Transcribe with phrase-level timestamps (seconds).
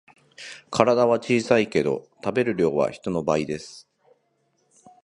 [0.71, 3.87] 体は小さいけど食べる量は人の倍です